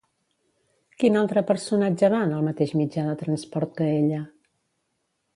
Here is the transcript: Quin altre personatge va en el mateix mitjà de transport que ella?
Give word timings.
Quin 1.01 1.17
altre 1.19 1.43
personatge 1.49 2.09
va 2.13 2.21
en 2.27 2.33
el 2.37 2.47
mateix 2.47 2.73
mitjà 2.79 3.03
de 3.09 3.13
transport 3.19 3.75
que 3.81 3.91
ella? 3.99 4.23